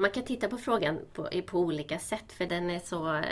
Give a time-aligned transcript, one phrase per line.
[0.00, 3.22] Man kan titta på frågan på, på olika sätt för den är så, eh,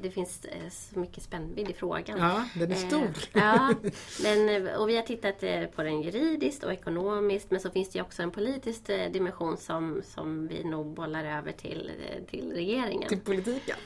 [0.00, 2.18] det finns eh, så mycket spännvidd i frågan.
[2.18, 3.04] Ja, den är stor.
[3.34, 3.74] Eh, ja,
[4.22, 5.40] men, och vi har tittat
[5.76, 10.48] på den juridiskt och ekonomiskt men så finns det också en politisk dimension som, som
[10.48, 11.90] vi nog bollar över till,
[12.30, 13.08] till regeringen.
[13.08, 13.76] Till politiken.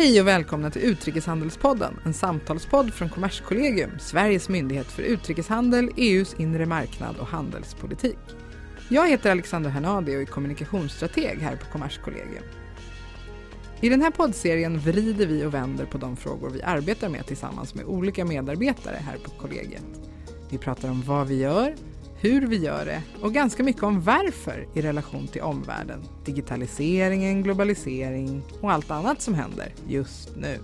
[0.00, 6.66] Hej och välkomna till Utrikeshandelspodden, en samtalspodd från Kommerskollegium, Sveriges myndighet för utrikeshandel, EUs inre
[6.66, 8.18] marknad och handelspolitik.
[8.88, 12.44] Jag heter Alexander Hernadi och är kommunikationsstrateg här på Kommerskollegium.
[13.80, 17.74] I den här poddserien vrider vi och vänder på de frågor vi arbetar med tillsammans
[17.74, 19.84] med olika medarbetare här på kollegiet.
[20.50, 21.74] Vi pratar om vad vi gör,
[22.22, 28.42] hur vi gör det och ganska mycket om varför i relation till omvärlden, digitaliseringen, globalisering
[28.60, 30.58] och allt annat som händer just nu.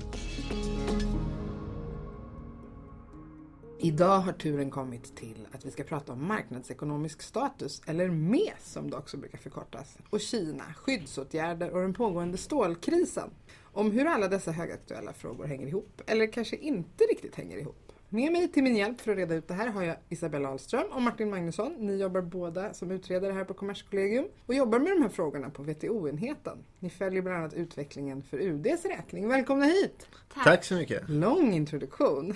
[3.78, 8.90] Idag har turen kommit till att vi ska prata om marknadsekonomisk status, eller MES som
[8.90, 13.30] det också brukar förkortas, och Kina, skyddsåtgärder och den pågående stålkrisen.
[13.62, 17.85] Om hur alla dessa högaktuella frågor hänger ihop, eller kanske inte riktigt hänger ihop.
[18.08, 20.86] Med mig till min hjälp för att reda ut det här har jag Isabella Ahlström
[20.92, 21.74] och Martin Magnusson.
[21.78, 25.62] Ni jobbar båda som utredare här på Kommerskollegium och jobbar med de här frågorna på
[25.62, 26.58] WTO-enheten.
[26.86, 29.28] Ni följer bland annat utvecklingen för UDs räkning.
[29.28, 30.06] Välkomna hit!
[30.34, 31.08] Tack, Tack så mycket!
[31.08, 32.34] Lång introduktion.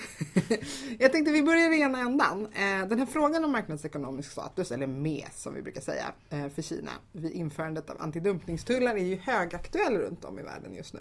[0.99, 2.47] jag tänkte vi börjar i ena ändan.
[2.55, 6.63] Eh, den här frågan om marknadsekonomisk status, eller MES som vi brukar säga, eh, för
[6.63, 11.01] Kina vid införandet av antidumpningstullar är ju högaktuell runt om i världen just nu.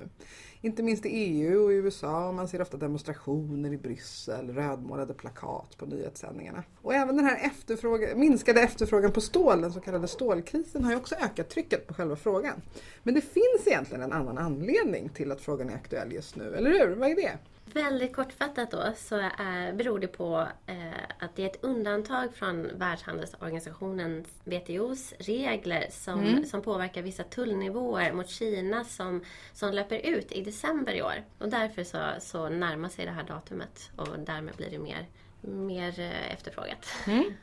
[0.61, 2.31] Inte minst i EU och i USA.
[2.31, 6.63] Man ser ofta demonstrationer i Bryssel, rödmålade plakat på nyhetssändningarna.
[6.81, 10.97] Och även den här efterfråga, minskade efterfrågan på stål, den så kallade stålkrisen, har ju
[10.97, 12.61] också ökat trycket på själva frågan.
[13.03, 16.69] Men det finns egentligen en annan anledning till att frågan är aktuell just nu, eller
[16.69, 16.95] hur?
[16.95, 17.37] Vad är det?
[17.73, 20.75] Väldigt kortfattat då så är, beror det på eh,
[21.19, 26.45] att det är ett undantag från Världshandelsorganisationens, WTOs regler som, mm.
[26.45, 31.23] som påverkar vissa tullnivåer mot Kina som, som löper ut i december i år.
[31.37, 35.07] Och därför så, så närmar sig det här datumet och därmed blir det mer,
[35.41, 36.85] mer eh, efterfrågat.
[37.07, 37.33] Mm.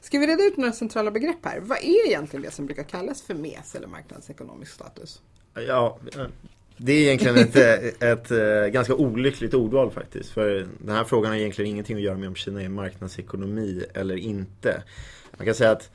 [0.00, 1.60] Ska vi reda ut några centrala begrepp här?
[1.60, 5.22] Vad är egentligen det som brukar kallas för MES eller marknadsekonomisk status?
[5.66, 5.98] Ja,
[6.76, 10.30] det är egentligen ett, ett, ett, eh, ganska olyckligt ordval faktiskt.
[10.30, 14.16] För den här frågan har egentligen ingenting att göra med om Kina är marknadsekonomi eller
[14.16, 14.82] inte.
[15.36, 15.90] Man kan säga att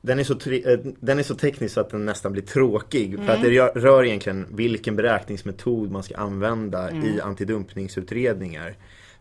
[0.00, 3.14] den är, så, eh, den är så teknisk så att den nästan blir tråkig.
[3.14, 3.26] Mm.
[3.26, 7.04] För att det rör egentligen vilken beräkningsmetod man ska använda mm.
[7.04, 8.74] i antidumpningsutredningar.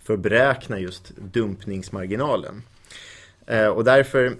[0.03, 2.63] För att beräkna just dumpningsmarginalen.
[3.45, 4.33] Eh, och därför,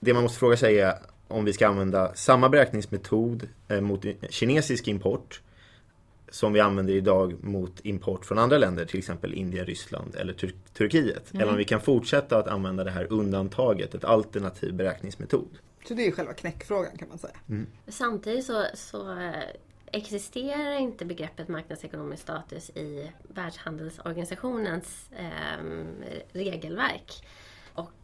[0.00, 0.94] det man måste fråga sig är
[1.32, 3.48] om vi ska använda samma beräkningsmetod
[3.80, 5.40] mot kinesisk import
[6.32, 10.54] som vi använder idag mot import från andra länder, till exempel Indien, Ryssland eller Tur
[10.74, 11.32] Turkiet.
[11.32, 11.42] Mm.
[11.42, 15.58] Eller om vi kan fortsätta att använda det här undantaget, ett alternativ beräkningsmetod.
[15.88, 17.36] Så det är själva knäckfrågan kan man säga.
[17.48, 17.66] Mm.
[17.88, 19.32] Samtidigt så, så eh,
[19.86, 25.64] existerar inte begreppet marknadsekonomisk status i Världshandelsorganisationens eh,
[26.32, 27.24] regelverk.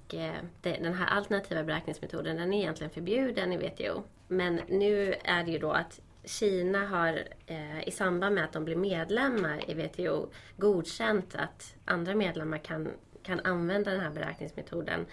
[0.08, 4.02] Och eh, den här alternativa beräkningsmetoden den är egentligen förbjuden i WTO.
[4.28, 8.64] Men nu är det ju då att Kina har eh, i samband med att de
[8.64, 12.88] blir medlemmar i WTO godkänt att andra medlemmar kan,
[13.22, 15.06] kan använda den här beräkningsmetoden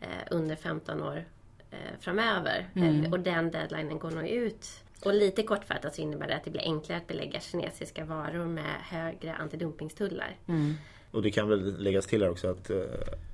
[0.00, 1.24] eh, under 15 år
[2.00, 2.68] framöver.
[2.74, 3.12] Mm.
[3.12, 4.66] Och den deadlinen går nog ut.
[5.04, 8.74] Och lite kortfattat så innebär det att det blir enklare att belägga kinesiska varor med
[8.80, 10.36] högre antidumpingstullar.
[10.46, 10.74] Mm.
[11.10, 12.70] Och det kan väl läggas till här också att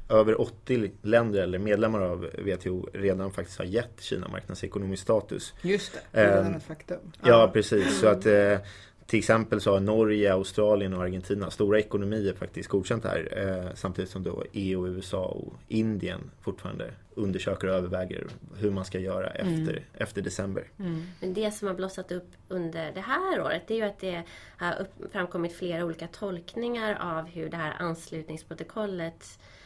[0.08, 5.54] över 80 länder eller medlemmar av WTO redan faktiskt har gett Kina marknadsekonomisk status.
[5.62, 7.12] Just det, det är redan ett faktum.
[7.22, 8.00] Ja, precis.
[8.00, 8.58] Så att eh,
[9.06, 13.48] till exempel så har Norge, Australien och Argentina, stora ekonomier faktiskt godkänt det här.
[13.66, 18.98] Eh, samtidigt som då EU, USA och Indien fortfarande undersöker och överväger hur man ska
[18.98, 19.52] göra mm.
[19.52, 19.84] efter, mm.
[19.94, 20.64] efter december.
[20.78, 21.02] Mm.
[21.20, 24.22] Men det som har blossat upp under det här året det är ju att det
[24.56, 29.65] har framkommit flera olika tolkningar av hur det här anslutningsprotokollet Eh,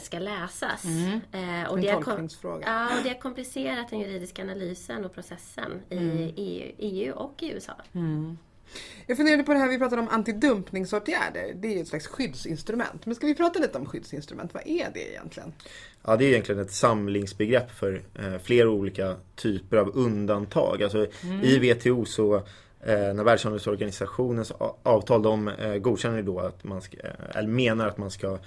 [0.00, 0.84] ska läsas.
[0.84, 1.20] Mm.
[1.32, 2.66] Eh, och en det tolkningsfråga.
[2.66, 6.18] Ja, och det har komplicerat den juridiska analysen och processen mm.
[6.18, 7.72] i EU, EU, och i USA.
[7.92, 8.38] Mm.
[9.06, 11.54] Jag funderade på det här, vi pratade om antidumpningsåtgärder.
[11.54, 13.06] Det är ju ett slags skyddsinstrument.
[13.06, 14.54] Men ska vi prata lite om skyddsinstrument?
[14.54, 15.52] Vad är det egentligen?
[16.04, 20.82] Ja, det är egentligen ett samlingsbegrepp för eh, flera olika typer av undantag.
[20.82, 21.40] Alltså, mm.
[21.42, 22.36] I WTO så
[22.80, 27.98] eh, när Världshandelsorganisationens avtal de eh, godkänner då att man ska, eh, eller menar att
[27.98, 28.38] man ska Eh,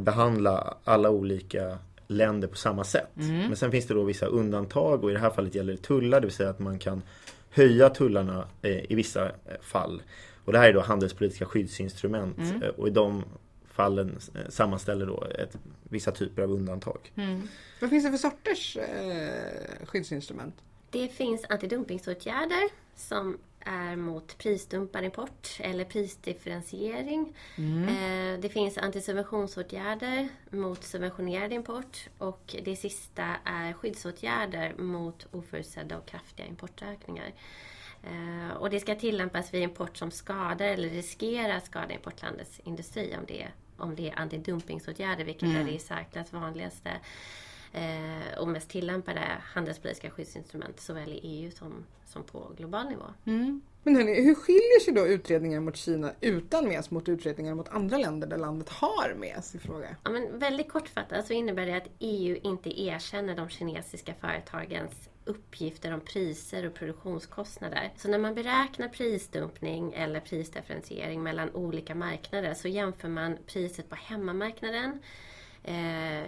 [0.00, 3.16] behandla alla olika länder på samma sätt.
[3.16, 3.38] Mm.
[3.38, 6.20] Men sen finns det då vissa undantag och i det här fallet gäller det tullar,
[6.20, 7.02] det vill säga att man kan
[7.50, 9.30] höja tullarna i vissa
[9.60, 10.02] fall.
[10.44, 12.62] Och det här är då handelspolitiska skyddsinstrument mm.
[12.76, 13.24] och i de
[13.72, 14.18] fallen
[14.48, 17.12] sammanställer då ett, vissa typer av undantag.
[17.14, 17.48] Mm.
[17.80, 20.54] Vad finns det för sorters eh, skyddsinstrument?
[20.92, 27.36] Det finns antidumpningsåtgärder som är mot prisdumpad import eller prisdifferentiering.
[27.56, 27.88] Mm.
[27.88, 36.06] Eh, det finns antisubventionsåtgärder mot subventionerad import och det sista är skyddsåtgärder mot oförutsedda och
[36.06, 37.32] kraftiga importökningar.
[38.02, 43.16] Eh, och det ska tillämpas vid import som skadar eller riskerar att skada importlandets industri
[43.18, 45.56] om det, om det är antidumpningsåtgärder, vilket mm.
[45.56, 46.90] är det i särklass vanligaste
[48.38, 53.04] och mest tillämpade handelspolitiska skyddsinstrument såväl i EU som, som på global nivå.
[53.26, 53.62] Mm.
[53.82, 57.98] Men hörni, hur skiljer sig då utredningar mot Kina utan MES mot utredningar mot andra
[57.98, 59.96] länder där landet har MES i fråga?
[60.04, 65.94] Ja, men väldigt kortfattat så innebär det att EU inte erkänner de kinesiska företagens uppgifter
[65.94, 67.92] om priser och produktionskostnader.
[67.96, 73.94] Så när man beräknar prisdumpning eller prisdifferentiering mellan olika marknader så jämför man priset på
[73.94, 74.98] hemmamarknaden eh,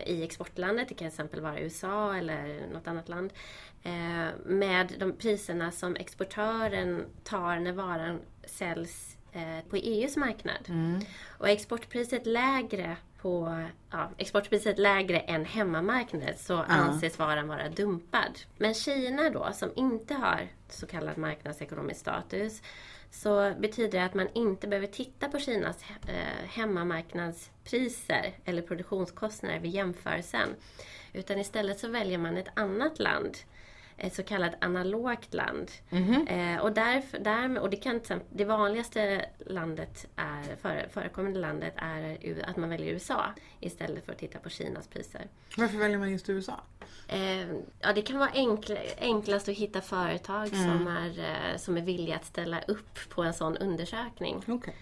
[0.06, 3.32] i exportlandet, det kan till exempel vara USA eller något annat land,
[3.82, 10.68] eh, med de priserna som exportören tar när varan säljs eh, på EUs marknad.
[10.68, 11.00] Mm.
[11.38, 16.64] Och exportpriset lägre på ja, exportpriset lägre än hemmamarknaden så ja.
[16.64, 18.38] anses varan vara dumpad.
[18.58, 22.62] Men Kina då, som inte har så kallad marknadsekonomisk status,
[23.14, 29.70] så betyder det att man inte behöver titta på Kinas eh, hemmamarknadspriser eller produktionskostnader vid
[29.70, 30.48] jämförelsen.
[31.12, 33.36] Utan istället så väljer man ett annat land
[33.96, 35.70] ett så kallat analogt land.
[35.90, 36.54] Mm -hmm.
[36.54, 38.00] eh, och, därför, där, och det, kan,
[38.32, 43.24] det vanligaste landet är, före, förekommande landet är att man väljer USA
[43.60, 45.28] istället för att titta på Kinas priser.
[45.56, 46.60] Varför väljer man just USA?
[47.08, 47.48] Eh,
[47.80, 50.64] ja, det kan vara enkl, enklast att hitta företag mm.
[50.64, 54.42] som, är, eh, som är villiga att ställa upp på en sån undersökning.
[54.46, 54.74] Okay.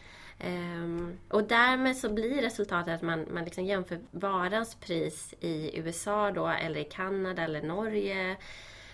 [0.46, 6.30] Um, och därmed så blir resultatet att man, man liksom jämför varans pris i USA
[6.30, 8.36] då, eller i Kanada eller Norge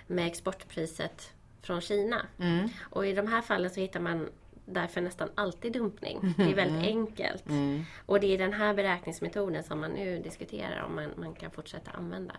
[0.08, 1.32] med exportpriset
[1.62, 2.26] från Kina.
[2.38, 2.68] Mm.
[2.80, 4.28] Och i de här fallen så hittar man
[4.72, 6.34] därför nästan alltid dumpning.
[6.36, 6.98] Det är väldigt mm.
[6.98, 7.48] enkelt.
[7.48, 7.82] Mm.
[8.06, 11.90] Och det är den här beräkningsmetoden som man nu diskuterar om man, man kan fortsätta
[11.90, 12.36] använda.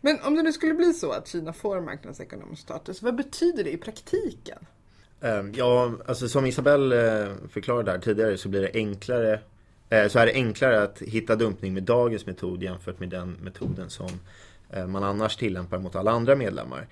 [0.00, 3.72] Men om det nu skulle bli så att Kina får marknadsekonomisk status, vad betyder det
[3.72, 4.66] i praktiken?
[5.20, 9.40] Ehm, ja, alltså som Isabelle eh, förklarade här tidigare så blir det enklare
[9.90, 13.90] eh, så är det enklare att hitta dumpning med dagens metod jämfört med den metoden
[13.90, 14.08] som
[14.86, 16.86] man annars tillämpar mot alla andra medlemmar.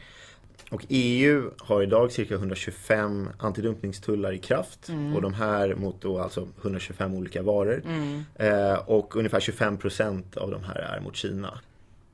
[0.73, 5.17] Och EU har idag cirka 125 antidumpningstullar i kraft mm.
[5.17, 7.83] och de här mot då alltså 125 olika varor.
[7.87, 8.25] Mm.
[8.35, 11.59] Eh, och ungefär 25 procent av de här är mot Kina.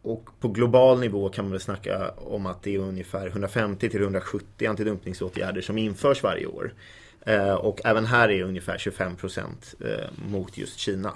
[0.03, 4.03] Och på global nivå kan man väl snacka om att det är ungefär 150 till
[4.03, 6.75] 170 antidumpningsåtgärder som införs varje år.
[7.21, 11.13] Eh, och även här är ungefär 25 procent eh, mot just Kina.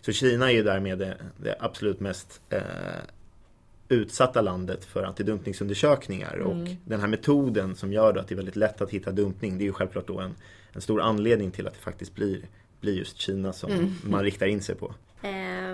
[0.00, 2.60] Så Kina är ju därmed det, det absolut mest eh,
[3.94, 6.34] utsatta landet för antidumpningsundersökningar.
[6.34, 6.46] Mm.
[6.46, 9.64] Och den här metoden som gör att det är väldigt lätt att hitta dumpning, det
[9.64, 10.34] är ju självklart då en,
[10.72, 12.40] en stor anledning till att det faktiskt blir,
[12.80, 13.94] blir just Kina som mm.
[14.04, 14.94] man riktar in sig på.
[15.22, 15.30] Eh,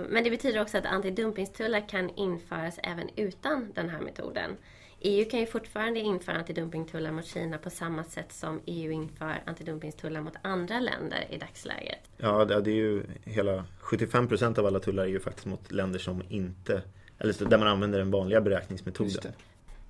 [0.09, 4.56] men det betyder också att antidumpningstullar kan införas även utan den här metoden.
[5.00, 10.21] EU kan ju fortfarande införa antidumpingtullar mot Kina på samma sätt som EU inför antidumpingtullar
[10.21, 11.99] mot andra länder i dagsläget.
[12.16, 15.99] Ja, det är ju hela 75 procent av alla tullar är ju faktiskt mot länder
[15.99, 16.83] som inte
[17.18, 19.32] eller där man använder den vanliga beräkningsmetoden.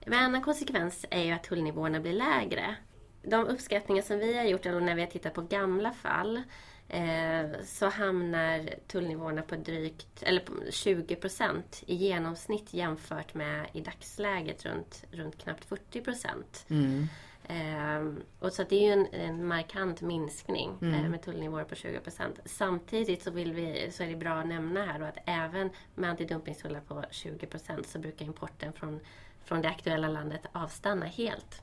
[0.01, 2.77] En annan konsekvens är ju att tullnivåerna blir lägre.
[3.23, 6.43] De uppskattningar som vi har gjort, eller när vi har tittat på gamla fall,
[6.89, 13.81] eh, så hamnar tullnivåerna på drygt, eller på 20 procent i genomsnitt jämfört med i
[13.81, 16.67] dagsläget runt, runt knappt 40 procent.
[16.69, 17.07] Mm.
[17.49, 20.95] Ehm, och så det är ju en, en markant minskning mm.
[20.95, 22.01] eh, med tullnivåer på 20%
[22.45, 26.11] Samtidigt så, vill vi, så är det bra att nämna här då att även med
[26.11, 29.01] antidumpingtullar på 20% så brukar importen från,
[29.45, 31.63] från det aktuella landet avstanna helt.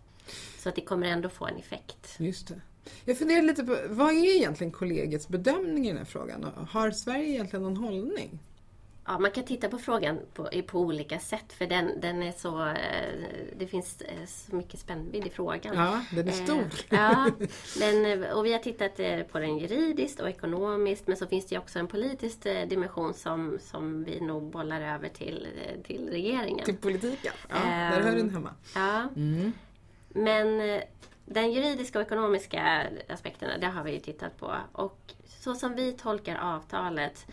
[0.58, 2.16] Så att det kommer ändå få en effekt.
[2.20, 2.62] Just det.
[3.06, 6.68] Jag funderar lite på, vad är egentligen kollegiets bedömning i den här frågan?
[6.70, 8.40] Har Sverige egentligen någon hållning?
[9.08, 12.68] Ja, man kan titta på frågan på, på olika sätt för den, den är så...
[12.68, 13.14] Eh,
[13.58, 15.76] det finns eh, så mycket spännvidd i frågan.
[15.76, 16.56] Ja, den är stor.
[16.90, 17.32] Eh, ja,
[17.80, 18.98] den, och vi har tittat
[19.32, 24.04] på den juridiskt och ekonomiskt men så finns det också en politisk dimension som, som
[24.04, 25.48] vi nog bollar över till,
[25.84, 26.66] till regeringen.
[26.66, 27.34] Till politiken?
[27.50, 28.54] Ja, där hör den hemma.
[28.76, 29.10] Ja.
[29.16, 29.52] Mm.
[30.10, 30.82] Men
[31.26, 34.56] den juridiska och ekonomiska aspekterna, det har vi ju tittat på.
[34.72, 37.26] Och så som vi tolkar avtalet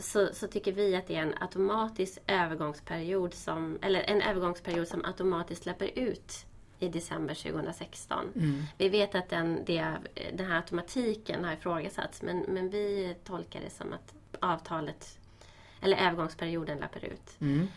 [0.00, 5.04] så, så, tycker vi att det är en automatisk övergångsperiod som, eller en övergångsperiod som
[5.04, 6.46] automatiskt släpper ut
[6.78, 8.32] i december 2016.
[8.34, 8.62] Mm.
[8.78, 9.96] Vi vet att den, det,
[10.32, 15.18] den här automatiken har ifrågasatts men, men vi tolkar det som att avtalet
[15.80, 17.40] eller övergångsperioden löper ut.
[17.40, 17.68] Mm.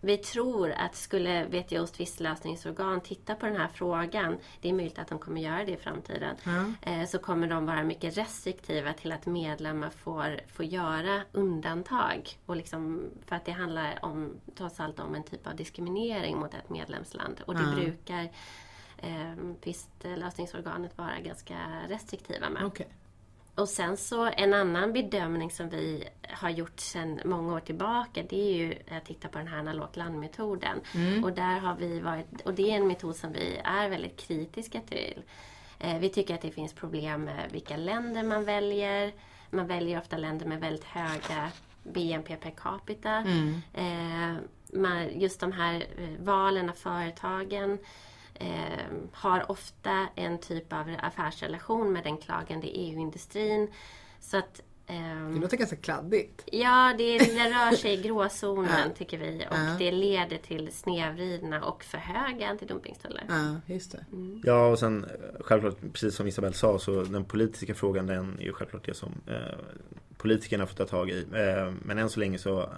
[0.00, 5.08] Vi tror att skulle WTOs tvistlösningsorgan titta på den här frågan, det är möjligt att
[5.08, 7.06] de kommer göra det i framtiden, mm.
[7.06, 12.38] så kommer de vara mycket restriktiva till att medlemmar får, får göra undantag.
[12.46, 16.54] Och liksom, för att det handlar om, trots allt om en typ av diskriminering mot
[16.54, 17.40] ett medlemsland.
[17.46, 17.74] Och det mm.
[17.74, 18.28] brukar
[18.98, 21.56] eh, tvistlösningsorganet vara ganska
[21.88, 22.64] restriktiva med.
[22.64, 22.86] Okay.
[23.58, 28.50] Och sen så en annan bedömning som vi har gjort sedan många år tillbaka det
[28.50, 30.80] är ju att titta på den här analogt landmetoden.
[30.94, 31.24] Mm.
[31.24, 34.80] Och där har vi varit, och det är en metod som vi är väldigt kritiska
[34.80, 35.22] till.
[35.78, 39.12] Eh, vi tycker att det finns problem med vilka länder man väljer.
[39.50, 41.50] Man väljer ofta länder med väldigt höga
[41.82, 43.10] BNP per capita.
[43.10, 43.62] Mm.
[43.74, 47.78] Eh, man, just de här eh, valen av företagen
[48.38, 53.70] eh, har ofta en typ av affärsrelation med den klagande EU-industrin.
[54.20, 56.48] Så att ehm, det låter ganska kladdigt.
[56.52, 59.46] Ja, det, det rör sig i gråzonen tycker vi.
[59.50, 59.76] Och ja.
[59.78, 63.24] det leder till snedvridna och för höga antidumpingstullar.
[63.28, 64.04] Ja, just det.
[64.12, 64.42] Mm.
[64.44, 65.06] Ja, och sen
[65.40, 69.12] självklart, precis som Isabelle sa, så den politiska frågan den är ju självklart det som
[69.26, 69.58] eh,
[70.16, 71.26] politikerna får ta tag i.
[71.32, 72.68] Eh, men än så länge så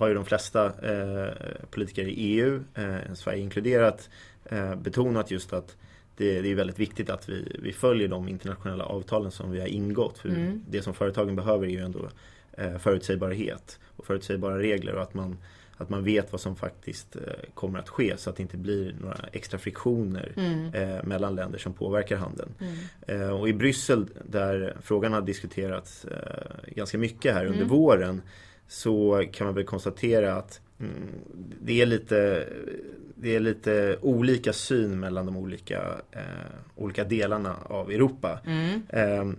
[0.00, 1.32] har ju de flesta eh,
[1.70, 4.29] politiker i EU, eh, Sverige inkluderat, eh,
[4.76, 5.76] betonat just att
[6.16, 9.66] det, det, är väldigt viktigt att vi, vi följer de internationella avtalen som vi har
[9.66, 10.18] ingått.
[10.18, 10.64] För mm.
[10.68, 12.08] Det som företagen behöver är ju ändå
[12.52, 15.36] eh, förutsägbarhet och förutsägbara regler och att man,
[15.76, 17.22] att man vet vad som faktiskt eh,
[17.54, 20.74] kommer att ske så att det inte blir några extra friktioner mm.
[20.74, 22.54] eh, mellan länder som påverkar handeln.
[22.58, 23.22] Mm.
[23.22, 27.68] Eh, och i Bryssel där frågan har diskuterats eh, ganska mycket här under mm.
[27.68, 28.22] våren
[28.68, 30.60] så kan man väl konstatera att
[31.60, 32.48] det är lite
[33.22, 36.22] det är lite olika syn mellan de olika, eh,
[36.76, 38.40] olika delarna av Europa.
[38.46, 38.82] Mm.
[38.88, 39.32] Eh,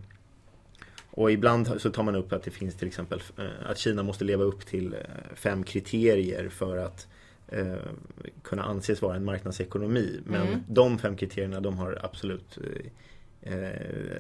[1.12, 4.24] och ibland så tar man upp att det finns till exempel eh, att Kina måste
[4.24, 7.08] leva upp till eh, fem kriterier för att
[7.48, 7.76] eh,
[8.44, 10.20] kunna anses vara en marknadsekonomi.
[10.26, 10.60] Men mm.
[10.68, 12.58] de fem kriterierna de har absolut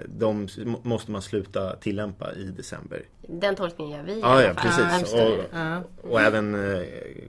[0.08, 0.48] de
[0.84, 3.02] måste man sluta tillämpa i december.
[3.22, 5.14] Den tolkningen gör vi Ja, ja precis.
[5.14, 6.58] Och, och, även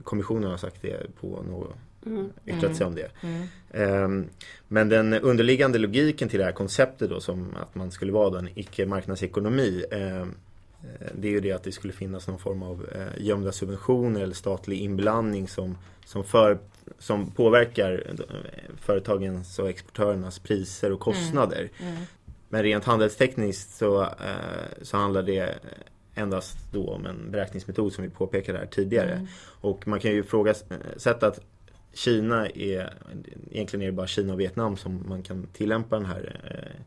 [0.03, 2.29] kommissionen har sagt det på något mm.
[2.45, 3.11] yttrat sig om det.
[3.21, 4.03] Mm.
[4.03, 4.29] Um,
[4.67, 8.49] men den underliggande logiken till det här konceptet då som att man skulle vara en
[8.55, 10.35] icke-marknadsekonomi um,
[11.15, 12.85] det är ju det att det skulle finnas någon form av
[13.17, 16.57] gömda subventioner eller statlig inblandning som, som, för,
[16.99, 21.69] som påverkar eh, företagens och exportörernas priser och kostnader.
[21.79, 21.93] Mm.
[21.93, 22.03] Mm.
[22.49, 24.07] Men rent handelstekniskt så, uh,
[24.81, 25.59] så handlar det
[26.15, 29.11] endast då om en beräkningsmetod som vi påpekade här tidigare.
[29.11, 29.27] Mm.
[29.61, 31.39] Och man kan ju ifrågasätta att
[31.93, 32.93] Kina är,
[33.51, 36.81] egentligen är det bara Kina och Vietnam som man kan tillämpa den här eh,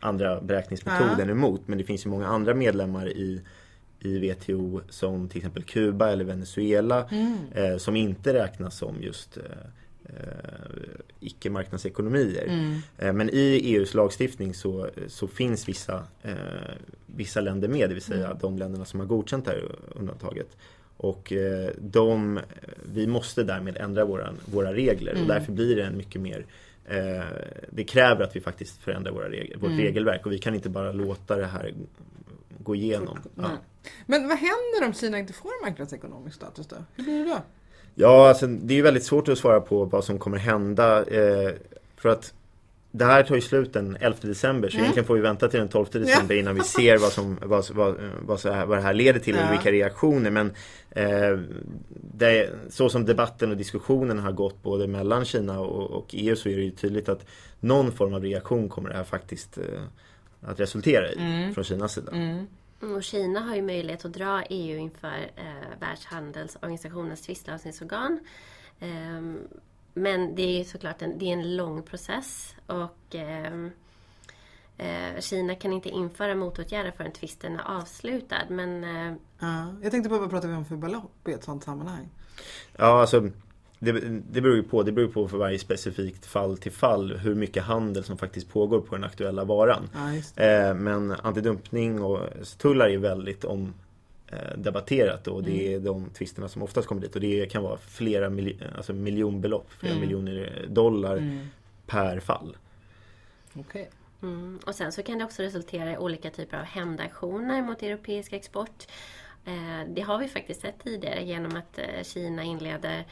[0.00, 1.30] andra beräkningsmetoden ja.
[1.30, 1.60] emot.
[1.66, 3.40] Men det finns ju många andra medlemmar i,
[4.04, 7.36] i WTO som till exempel Kuba eller Venezuela mm.
[7.54, 9.42] eh, som inte räknas som just eh,
[10.04, 12.44] eh icke-marknadsekonomier.
[12.48, 12.78] Mm.
[12.98, 16.34] Eh, men i EUs lagstiftning så, så finns vissa, eh,
[17.06, 18.38] vissa länder med, det vill säga mm.
[18.40, 20.56] de länderna som har godkänt det här undantaget.
[20.96, 22.40] Och eh, de,
[22.92, 25.22] vi måste därmed ändra våra, våra regler mm.
[25.22, 26.46] och därför blir det en mycket mer
[26.84, 27.24] eh,
[27.70, 29.80] Det kräver att vi faktiskt förändrar våra regler, vårt mm.
[29.80, 31.74] regelverk och vi kan inte bara låta det här
[32.58, 33.18] gå igenom.
[33.34, 33.50] Ja.
[34.06, 36.76] Men vad händer om Kina inte får marknadsekonomisk status då?
[36.94, 37.42] Hur blir det då?
[37.94, 41.04] Ja, alltså, det är väldigt svårt att svara på vad som kommer hända.
[41.04, 41.52] Eh,
[41.96, 42.34] för att
[42.96, 44.84] det här tar ju slut den 11 december så mm.
[44.84, 47.94] egentligen får vi vänta till den 12 december innan vi ser vad, som, vad, vad,
[48.20, 49.46] vad, så här, vad det här leder till ja.
[49.46, 50.30] och vilka reaktioner.
[50.30, 50.52] Men
[50.90, 51.38] eh,
[51.88, 56.48] det, så som debatten och diskussionen har gått både mellan Kina och, och, EU så
[56.48, 57.26] är det ju tydligt att
[57.60, 59.82] någon form av reaktion kommer det här faktiskt eh,
[60.40, 61.54] att resultera i mm.
[61.54, 62.12] från Kinas sida.
[62.12, 62.46] Mm.
[62.92, 68.20] Och Kina har ju möjlighet att dra EU inför eh, Världshandelsorganisationens tvistlösningsorgan.
[68.80, 69.48] Um,
[69.94, 73.66] men det är ju såklart en, det är en lång process och eh,
[74.76, 78.42] eh, Kina kan inte införa motåtgärder förrän tvisten är avslutad.
[78.48, 81.64] Men, eh, ja, jag tänkte på vad pratar vi om för belopp i ett sådant
[81.64, 82.08] sammanhang?
[82.76, 83.30] Ja, alltså
[83.78, 83.92] det,
[84.30, 84.82] det beror ju på.
[84.82, 88.80] Det beror på för varje specifikt fall till fall hur mycket handel som faktiskt pågår
[88.80, 89.88] på den aktuella varan.
[89.94, 92.20] Ja, eh, men antidumpning och
[92.58, 93.72] tullar är väldigt om,
[94.34, 95.74] Eh, debatterat och det mm.
[95.74, 99.72] är de tvisterna som oftast kommer dit och det kan vara flera mil alltså miljonbelopp,
[99.72, 100.04] flera mm.
[100.04, 101.46] miljoner dollar mm.
[101.86, 102.56] per fall.
[103.54, 103.86] Okay.
[104.22, 104.60] Mm.
[104.66, 108.86] Och sen så kan det också resultera i olika typer av hämndaktioner mot europeisk export.
[109.44, 113.04] Eh, det har vi faktiskt sett tidigare genom att eh, Kina inleder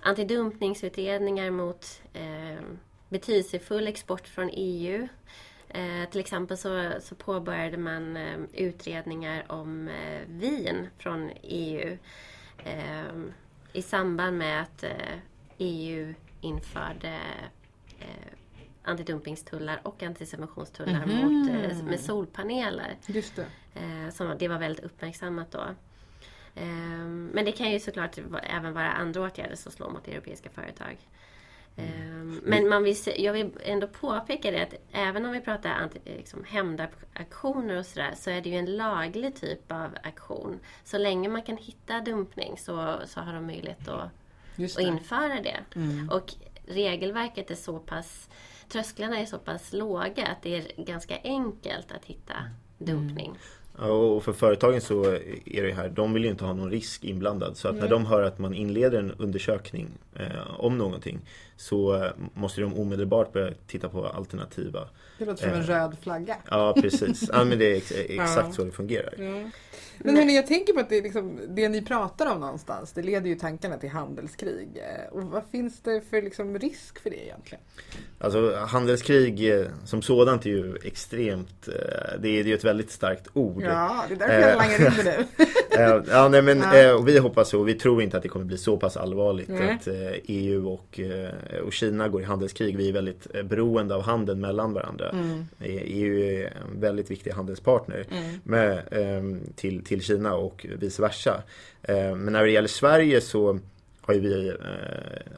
[0.00, 2.62] antidumpningsutredningar mot eh,
[3.08, 5.08] betydelsefull export från EU.
[5.68, 11.98] Eh, till exempel så, så påbörjade man eh, utredningar om eh, vin från EU
[12.64, 13.12] eh,
[13.72, 14.84] i samband med att
[15.58, 17.20] EU införde
[18.82, 21.74] antidumpingstullar och antisubventionstullar mm -hmm.
[21.74, 22.96] mot, med solpaneler.
[23.06, 23.46] Just det.
[24.12, 25.64] Som, det var väldigt uppmärksammat då.
[27.32, 30.96] Men det kan ju såklart även vara andra åtgärder som slår mot europeiska företag.
[31.78, 32.40] Mm.
[32.44, 37.78] Men man vill, jag vill ändå påpeka det att även om vi pratar liksom, hämndaktioner
[37.78, 40.60] och sådär så är det ju en laglig typ av aktion.
[40.84, 44.10] Så länge man kan hitta dumpning så, så har de möjlighet att,
[44.56, 45.60] att införa det.
[45.74, 46.08] Mm.
[46.10, 46.34] Och
[46.66, 48.28] regelverket är så pass,
[48.68, 52.34] trösklarna är så pass låga att det är ganska enkelt att hitta
[52.78, 53.26] dumpning.
[53.26, 53.38] Mm.
[53.78, 55.04] Och för företagen så
[55.44, 57.56] är det här, de vill ju inte ha någon risk inblandad.
[57.56, 61.20] Så att när de hör att man inleder en undersökning eh, om någonting
[61.58, 64.88] så eh, måste de omedelbart börja titta på alternativa.
[65.18, 66.36] Det låter som en eh, röd flagga.
[66.50, 68.52] Ja precis, ja, men det är ex exakt ja.
[68.52, 69.14] så det fungerar.
[69.18, 69.50] Ja.
[69.98, 73.28] Men hörni, jag tänker på att det, liksom, det ni pratar om någonstans, det leder
[73.28, 74.68] ju tankarna till handelskrig.
[74.74, 77.64] Eh, och vad finns det för liksom, risk för det egentligen?
[78.18, 81.68] Alltså handelskrig eh, som sådant är ju extremt,
[82.18, 83.62] det är ju ett väldigt starkt ord.
[83.62, 85.26] Ja, det är därför jag langar in det
[85.70, 86.02] nu.
[86.10, 86.94] ja, nej, men ja.
[86.94, 89.76] och vi hoppas och vi tror inte att det kommer bli så pass allvarligt mm.
[89.76, 89.88] att
[90.24, 91.00] EU och,
[91.64, 92.76] och Kina går i handelskrig.
[92.76, 95.08] Vi är väldigt beroende av handeln mellan varandra.
[95.08, 95.44] Mm.
[95.60, 98.40] EU är en väldigt viktig handelspartner mm.
[98.44, 101.42] med, ehm, till, till Kina och vice versa.
[101.88, 103.58] Men när det gäller Sverige så
[104.08, 104.54] har ju vi eh,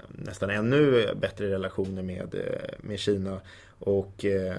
[0.08, 3.40] nästan ännu bättre relationer med, eh, med Kina.
[3.78, 4.56] Och eh,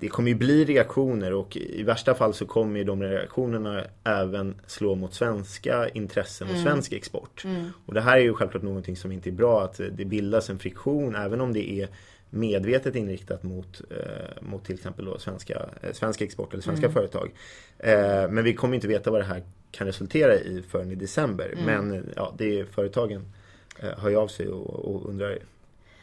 [0.00, 4.60] det kommer ju bli reaktioner och i värsta fall så kommer ju de reaktionerna även
[4.66, 6.64] slå mot svenska intressen och mm.
[6.64, 7.44] svensk export.
[7.44, 7.70] Mm.
[7.86, 10.58] Och det här är ju självklart någonting som inte är bra att det bildas en
[10.58, 11.88] friktion även om det är
[12.30, 16.94] medvetet inriktat mot, eh, mot till exempel då svenska, eh, svensk export eller svenska mm.
[16.94, 17.30] företag.
[17.78, 21.54] Eh, men vi kommer inte veta vad det här kan resultera i förrän i december.
[21.58, 21.64] Mm.
[21.64, 23.32] Men ja, det är företagen
[23.78, 25.38] eh, hör ju av sig och, och undrar.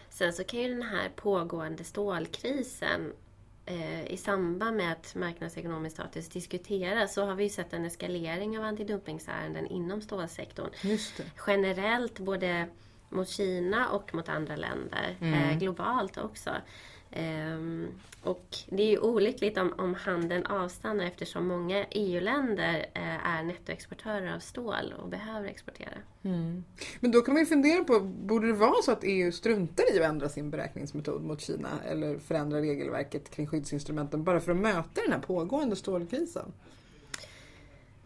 [0.09, 3.11] Sen så kan ju den här pågående stålkrisen
[4.07, 9.67] i samband med att marknadsekonomisk status diskuteras så har vi sett en eskalering av antidumpningsärenden
[9.67, 10.69] inom stålsektorn.
[11.47, 12.67] Generellt både
[13.09, 15.17] mot Kina och mot andra länder.
[15.21, 15.33] Mm.
[15.33, 16.51] Eh, globalt också.
[17.15, 17.87] Um,
[18.23, 24.35] och det är ju olyckligt om, om handeln avstannar eftersom många EU-länder eh, är nettoexportörer
[24.35, 25.97] av stål och behöver exportera.
[26.23, 26.63] Mm.
[26.99, 29.99] Men då kan man ju fundera på, borde det vara så att EU struntar i
[29.99, 35.01] att ändra sin beräkningsmetod mot Kina eller förändra regelverket kring skyddsinstrumenten bara för att möta
[35.01, 36.53] den här pågående stålkrisen?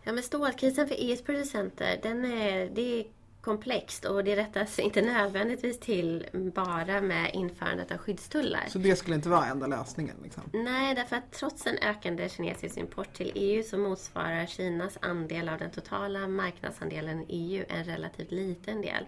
[0.04, 3.06] Ja men stålkrisen för EUs producenter, den är, det är
[3.42, 8.66] komplext och det rättas inte nödvändigtvis till bara med införandet av skyddstullar.
[8.68, 10.16] Så det skulle inte vara enda lösningen?
[10.24, 10.44] Liksom.
[10.54, 15.60] Nej, därför att trots en ökande kinesisk import till EU så motsvarar Kinas andel av
[15.60, 19.06] den totala marknadsandelen i EU en relativt liten del.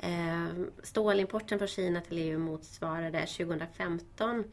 [0.00, 4.44] Ehm, stålimporten från Kina till EU motsvarade 2015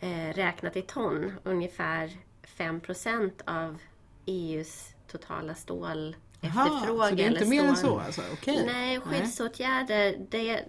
[0.00, 2.16] eh, räknat i ton ungefär
[2.56, 3.78] 5% av
[4.26, 7.08] EUs totala stål efterfrågan.
[7.08, 7.98] Så det är inte mer än så?
[7.98, 8.22] Alltså.
[8.32, 8.64] Okay.
[8.66, 10.64] Nej, skyddsåtgärder, det,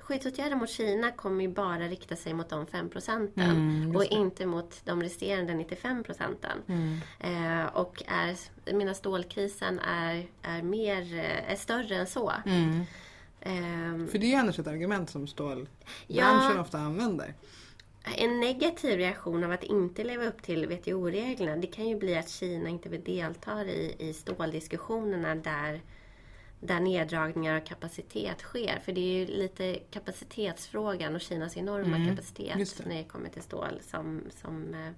[0.00, 4.46] skyddsåtgärder mot Kina kommer ju bara rikta sig mot de 5 procenten mm, och inte
[4.46, 6.58] mot de resterande 95 procenten.
[6.68, 7.00] Mm.
[7.20, 8.36] Eh, och är,
[8.72, 12.32] mina stålkrisen är, är, mer, eh, är större än så.
[12.46, 12.80] Mm.
[13.40, 15.66] Eh, För det är annars ett argument som stålbranschen
[16.06, 17.34] ja, ofta använder.
[18.04, 22.28] En negativ reaktion av att inte leva upp till WTO-reglerna det kan ju bli att
[22.28, 25.80] Kina inte vill delta i, i ståldiskussionerna där,
[26.60, 28.78] där neddragningar av kapacitet sker.
[28.84, 33.42] För det är ju lite kapacitetsfrågan och Kinas enorma mm, kapacitet när det kommer till
[33.42, 34.92] stål som, som eh,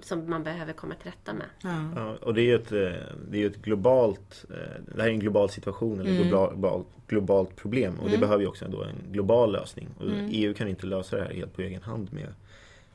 [0.00, 1.46] som man behöver komma till rätta med.
[1.62, 1.90] Ja.
[1.96, 5.12] ja och det är ju ett, eh, det är ett globalt, eh, det här är
[5.12, 6.28] en global situation eller mm.
[6.28, 8.12] globalt, globalt problem och mm.
[8.12, 9.88] det behöver ju också då en global lösning.
[9.98, 10.28] Och mm.
[10.32, 12.28] EU kan inte lösa det här helt på egen hand med,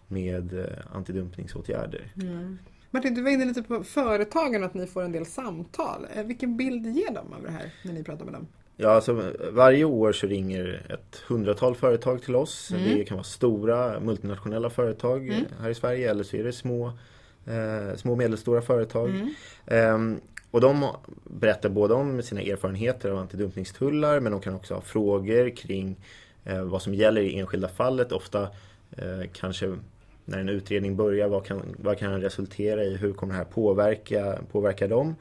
[0.08, 2.12] med eh, antidumpningsåtgärder.
[2.16, 2.58] Mm.
[2.92, 6.08] Martin, du var inne lite på företagen att ni får en del samtal.
[6.26, 8.48] Vilken bild ger de av det här när ni pratar med dem?
[8.78, 12.72] Ja, alltså, varje år så ringer ett hundratal företag till oss.
[12.72, 12.98] Mm.
[12.98, 15.46] Det kan vara stora multinationella företag mm.
[15.62, 16.88] här i Sverige eller så är det små,
[17.46, 19.10] eh, små medelstora företag.
[19.10, 19.34] Mm.
[19.66, 20.20] Eh,
[20.52, 20.88] och de
[21.24, 25.96] berättar både om sina erfarenheter av antidumpningstullar men de kan också ha frågor kring
[26.44, 28.12] eh, vad som gäller i enskilda fallet.
[28.12, 28.42] Ofta
[28.98, 29.78] eh, kanske
[30.26, 32.98] när en utredning börjar, vad kan, vad kan den resultera i?
[32.98, 35.16] Hur kommer det här påverka, påverka dem?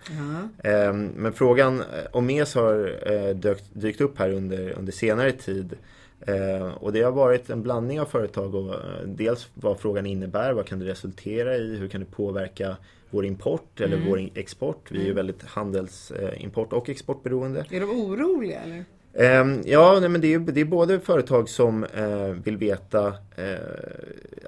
[0.65, 5.33] Eh, men frågan eh, om MES har eh, dykt, dykt upp här under, under senare
[5.33, 5.77] tid
[6.27, 10.67] Eh, och det har varit en blandning av företag och dels vad frågan innebär, vad
[10.67, 12.77] kan det resultera i, hur kan det påverka
[13.11, 14.09] vår import eller mm.
[14.09, 14.91] vår export.
[14.91, 15.17] Vi är ju mm.
[15.17, 17.67] väldigt handelsimport eh, och exportberoende.
[17.71, 18.85] Är de oroliga eller?
[19.15, 23.15] Um, ja, nej, men det är, det är både företag som uh, vill veta, uh,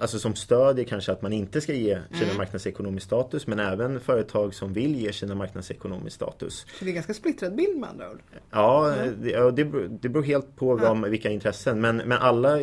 [0.01, 2.37] alltså som stödjer kanske att man inte ska ge Kina mm.
[2.37, 6.65] marknadsekonomisk status, men även företag som vill ge Kina marknadsekonomisk status.
[6.79, 8.19] Så det är ganska splittrad bild med andra ord?
[8.51, 9.15] Ja, mm.
[9.21, 11.11] det, det, det beror helt på mm.
[11.11, 12.59] vilka intressen, men, men alla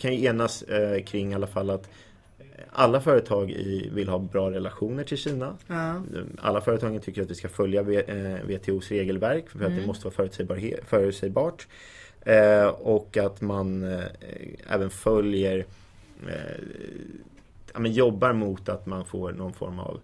[0.00, 0.64] kan ju enas
[1.06, 1.88] kring i alla fall att
[2.72, 5.56] alla företag i, vill ha bra relationer till Kina.
[5.66, 6.02] Ja.
[6.38, 9.80] Alla företagen tycker att vi ska följa WTOs eh, regelverk för att mm.
[9.80, 10.28] det måste vara
[10.84, 11.66] förutsägbart.
[12.20, 14.04] Eh, och att man eh,
[14.68, 15.66] även följer,
[16.28, 16.64] eh,
[17.72, 20.00] ja, men jobbar mot att man får någon form av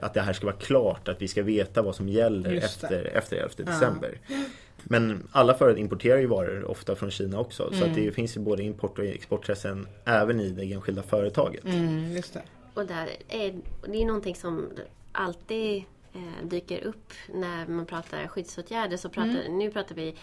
[0.00, 3.36] att det här ska vara klart, att vi ska veta vad som gäller efter, efter
[3.36, 4.20] 11 december.
[4.26, 4.36] Ja.
[4.84, 7.66] Men alla företag importerar ju varor ofta från Kina också.
[7.66, 7.78] Mm.
[7.78, 11.64] Så att det finns ju både import och exportintressen även i det enskilda företaget.
[11.64, 12.42] Mm, just det.
[12.74, 13.54] Och där är,
[13.86, 14.68] det är någonting som
[15.12, 18.96] alltid eh, dyker upp när man pratar skyddsåtgärder.
[18.96, 19.58] Så pratar, mm.
[19.58, 20.14] Nu pratar vi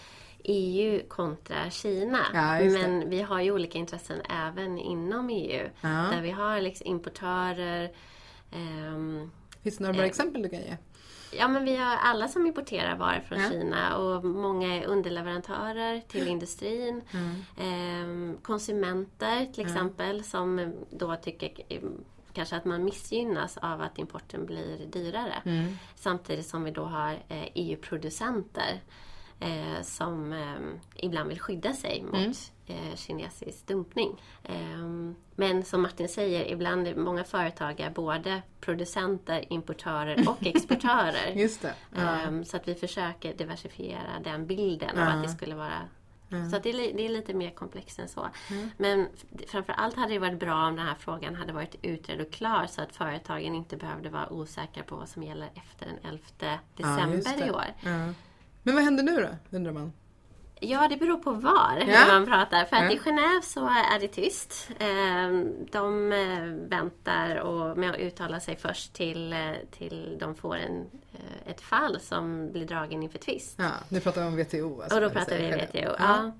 [0.44, 2.20] EU kontra Kina.
[2.34, 5.68] Ja, men vi har ju olika intressen även inom EU.
[5.80, 5.88] Ja.
[5.88, 7.90] Där vi har liksom importörer.
[8.52, 9.30] Ehm,
[9.62, 10.76] Finns det några bra eh, exempel du kan ge?
[11.38, 13.50] Ja men vi har alla som importerar varor från ja.
[13.50, 17.02] Kina och många är underleverantörer till industrin.
[17.12, 18.34] Mm.
[18.34, 21.50] Eh, konsumenter till exempel som då tycker
[22.32, 25.42] kanske att man missgynnas av att importen blir dyrare.
[25.44, 25.78] Mm.
[25.94, 28.80] Samtidigt som vi då har eh, EU-producenter
[29.42, 32.32] eh, som eh, ibland vill skydda sig mot mm.
[32.66, 34.22] eh, kinesisk dumpning.
[34.44, 34.54] Eh,
[35.36, 41.32] men som Martin säger, ibland är många företag är både producenter, importörer och exportörer.
[41.34, 41.74] Just det.
[41.94, 42.44] Ja.
[42.44, 45.02] så att vi försöker diversifiera den bilden ja.
[45.02, 45.88] av att det skulle vara
[46.32, 46.50] Mm.
[46.50, 48.28] Så det är, det, är, lite mer komplext än så.
[48.50, 48.70] Mm.
[48.76, 49.08] Men
[49.48, 52.82] framförallt hade det varit bra om den här frågan hade varit utredd och klar så
[52.82, 57.46] att företagen inte behövde vara osäkra på vad som gäller efter den 11 december ja,
[57.46, 58.14] i år.
[58.62, 59.92] Men vad händer nu då, undrar man?
[60.64, 62.06] Ja, det beror på var ja.
[62.08, 62.64] man pratar.
[62.64, 62.90] För att ja.
[62.90, 64.68] i Genève så är det tyst.
[64.78, 69.38] Ehm, de eh, väntar med att uttala sig först till, eh,
[69.70, 73.54] till de får en, eh, ett fall som blir dragen inför tvist.
[73.58, 74.82] Ja, nu pratar vi om WTO.
[74.82, 76.32] Alltså, och då pratar vi WTO, ja.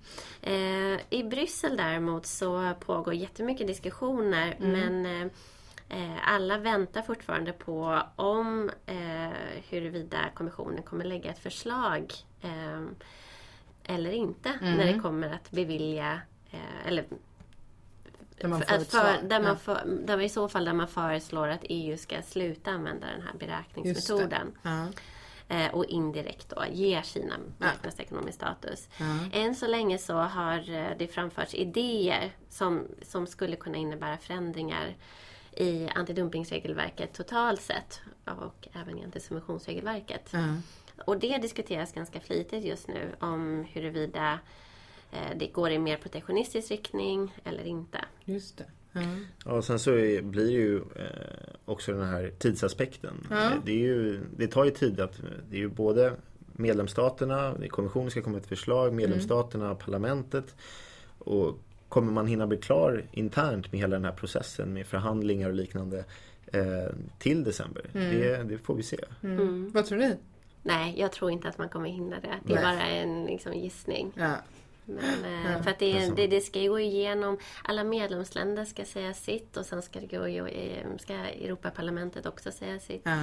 [1.11, 5.03] I Bryssel däremot så pågår jättemycket diskussioner mm.
[5.03, 5.31] men
[6.25, 9.31] alla väntar fortfarande på om eh,
[9.69, 12.83] huruvida kommissionen kommer lägga ett förslag eh,
[13.85, 14.75] eller inte mm.
[14.75, 17.05] när det kommer att bevilja eh, eller
[18.37, 21.61] där man, för, för, där, man för, där I så fall där man föreslår att
[21.63, 24.53] EU ska sluta använda den här beräkningsmetoden.
[24.63, 24.87] Ja.
[25.49, 28.89] Eh, och indirekt då ge Kina marknadsekonomisk status.
[28.97, 29.05] Ja.
[29.33, 34.95] Än så länge så har eh, det framförts idéer som, som skulle kunna innebära förändringar
[35.57, 40.33] i antidumpningsregelverket totalt sett och även i antisubventionsregelverket.
[40.33, 40.57] Mm.
[41.05, 44.39] Och det diskuteras ganska flitigt just nu om huruvida
[45.13, 47.99] eh, det går i mer protektionistisk riktning eller inte.
[48.25, 48.67] Just det.
[48.95, 49.27] Mm.
[49.45, 49.91] Ja, och sen så
[50.23, 53.27] blir det ju eh, också den här tidsaspekten.
[53.31, 53.61] Mm.
[53.65, 56.13] Det, är ju, det tar ju tid att det är ju både
[56.53, 59.77] medlemsstaterna, kommissionen ska komma med ett förslag, medlemsstaterna, mm.
[59.77, 60.55] parlamentet.
[61.19, 61.59] Och
[61.93, 66.05] kommer man hinna bli klar internt med hela den här processen med förhandlingar och liknande
[66.47, 66.63] eh,
[67.19, 67.85] till december?
[67.95, 68.11] Mm.
[68.11, 68.99] Det, det, får vi se.
[69.23, 69.41] Mm.
[69.41, 69.71] mm.
[69.75, 70.17] Vad tror ni?
[70.63, 72.35] Nej, jag tror inte att man kommer hinna det.
[72.45, 72.77] Det är Nej.
[72.77, 74.13] bara en liksom, gissning.
[74.15, 74.35] Ja.
[74.85, 78.85] Men, eh, ja, för att det, det, det, ska ju gå igenom, alla medlemsländer ska
[78.85, 80.49] säga sitt och sen ska, det gå,
[80.99, 83.03] ska Europaparlamentet också säga sitt.
[83.05, 83.19] Ja.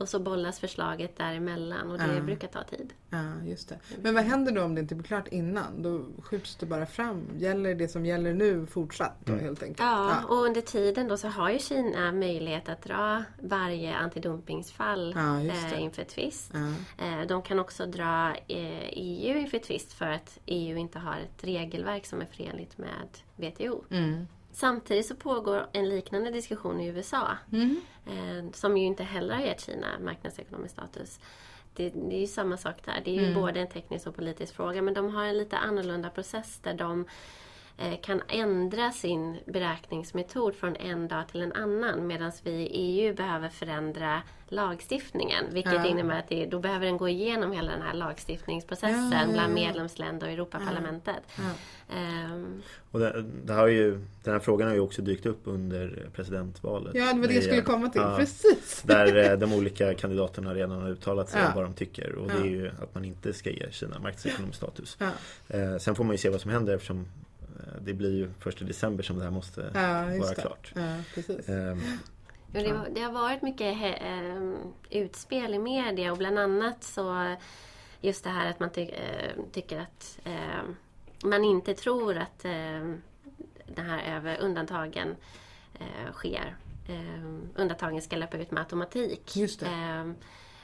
[0.00, 2.20] Och så bollas förslaget däremellan och det ja.
[2.20, 2.92] brukar ta tid.
[3.10, 3.78] Ja, just det.
[4.02, 5.82] Men vad händer då om det inte blir klart innan?
[5.82, 7.28] Då skjuts det bara fram.
[7.38, 9.44] Gäller det som gäller nu fortsatt då, mm.
[9.44, 9.78] helt enkelt?
[9.78, 15.12] Ja, ja, och under tiden då så har ju Kina möjlighet att dra varje antidumpingsfall
[15.16, 16.54] ja, eh, inför tvist.
[16.98, 21.44] Eh, de kan också dra eh, EU inför tvist för att EU inte har ett
[21.44, 23.84] regelverk som är förenligt med WTO.
[23.90, 24.26] Mm.
[24.56, 27.28] Samtidigt så pågår en liknande diskussion i USA.
[27.52, 27.80] Mm.
[28.06, 31.20] Eh, som ju inte heller har gett Kina marknadsekonomisk status.
[31.74, 33.02] Det, det är ju samma sak där.
[33.04, 33.34] Det är ju mm.
[33.34, 37.04] både en teknisk och politisk fråga men de har en lite annorlunda process där de
[38.02, 43.48] kan ändra sin beräkningsmetod från en dag till en annan medan vi i EU behöver
[43.48, 45.44] förändra lagstiftningen.
[45.52, 45.86] Vilket Ja.
[45.86, 49.32] innebär att det, då behöver den gå igenom hela den här lagstiftningsprocessen Ja, ja, ja,
[49.32, 51.22] bland medlemsländer och Europaparlamentet.
[51.36, 51.42] Ja.
[51.96, 53.90] Ehm, Och det, det har ju,
[54.22, 56.94] den här frågan har ju också dykt upp under presidentvalet.
[56.94, 58.00] Ja, det var det jag skulle komma till.
[58.00, 58.82] ja, Precis.
[58.86, 61.48] Där eh, de olika kandidaterna redan har uttalat sig Ja.
[61.48, 62.14] om vad de tycker.
[62.14, 64.96] Och det är ju att man inte ska ge Kina marknadsekonomisk status.
[65.00, 65.10] Ja,
[65.48, 67.04] Eh, sen får man ju se vad som händer eftersom eh,
[67.86, 70.40] det blir ju först i december som det här måste ja just vara det.
[70.42, 70.72] klart.
[70.74, 71.48] Ja, precis.
[71.48, 71.76] Eh,
[72.54, 74.52] Jo, det, det har varit mycket he, eh,
[74.90, 77.36] utspel i media och bland annat så
[78.00, 80.62] just det här att man ty, eh, tycker att eh,
[81.24, 82.38] man inte tror att
[83.66, 85.16] den här över undantagen
[85.74, 86.56] eh, sker.
[87.54, 89.36] Undantagen ska löpa ut med automatik.
[89.36, 90.14] Just det.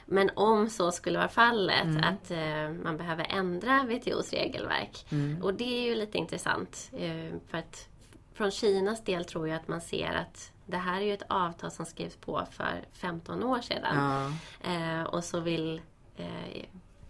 [0.05, 2.03] Men om så skulle vara fallet, Mm.
[2.03, 5.05] att eh, man behöver ändra WTOs regelverk.
[5.11, 5.43] Mm.
[5.43, 6.89] Och det är ju lite intressant.
[6.97, 7.87] Eh, för att
[8.33, 11.71] från Kinas del tror jag att man ser att det här är ju ett avtal
[11.71, 13.95] som skrevs på för 15 år sedan.
[13.95, 14.31] Ja,
[14.71, 15.81] Eh, och så vill,
[16.17, 16.63] eh,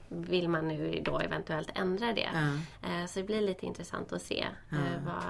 [0.07, 2.29] vill man nu då eventuellt ändra det.
[2.33, 4.77] ja, Eh, så det blir lite intressant att se Ja.
[4.77, 5.23] eh, vad,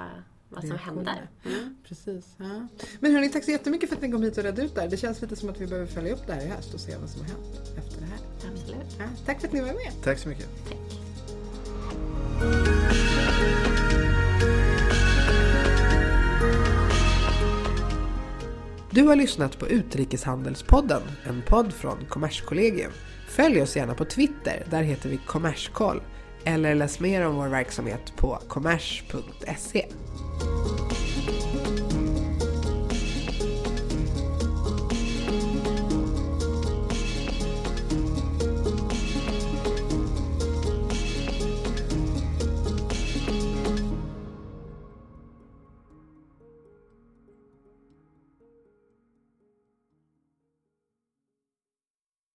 [0.54, 1.30] vad som händer.
[1.44, 1.76] Mm.
[1.88, 2.34] precis.
[2.36, 2.68] Ja.
[3.00, 4.88] Men hörni, tack så jättemycket för att ni kom hit och redde ut det här.
[4.88, 6.96] Det känns lite som att vi behöver följa upp det här i höst och se
[6.96, 8.18] vad som har hänt efter det här.
[8.52, 8.96] Absolut.
[8.98, 9.92] Ja, tack för att ni var med.
[10.02, 10.48] tack så mycket.
[18.90, 22.92] Du har lyssnat på Utrikeshandelspodden, en podd från Kommerskollegium.
[23.28, 26.02] Följ oss gärna på Twitter, där heter vi Kommerskoll.
[26.44, 29.86] Eller läs mer om vår verksamhet på kommers.se.